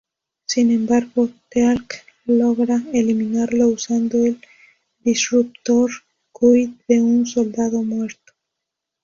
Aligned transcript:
Sin 0.47 0.71
embargo, 0.71 1.29
Teal'c 1.51 2.03
logra 2.25 2.81
eliminarlo 2.91 3.67
usando 3.67 4.25
el 4.25 4.41
Disruptor 5.01 5.91
Kull 6.31 6.75
de 6.87 7.03
un 7.03 7.27
soldado 7.27 7.83
muerto. 7.83 8.33